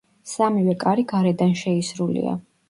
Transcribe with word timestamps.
სამივე 0.29 0.73
კარი 0.83 1.03
გარედან 1.11 1.53
შეისრულია. 1.61 2.35